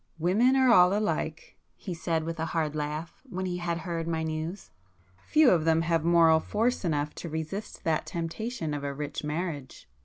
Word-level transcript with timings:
"Women 0.17 0.55
are 0.55 0.69
all 0.73 0.97
alike,"—he 0.97 1.93
said 1.93 2.23
with 2.23 2.39
a 2.39 2.47
hard 2.57 2.75
laugh, 2.75 3.21
when 3.29 3.45
he 3.45 3.57
had 3.57 3.77
heard 3.81 4.07
my 4.07 4.23
news,—"Few 4.23 5.47
of 5.51 5.63
them 5.63 5.81
have 5.83 6.03
moral 6.03 6.39
force 6.39 6.83
enough 6.83 7.13
to 7.13 7.29
resist 7.29 7.83
that 7.83 8.07
temptation 8.07 8.73
of 8.73 8.83
a 8.83 8.95
rich 8.95 9.23
marriage." 9.23 9.87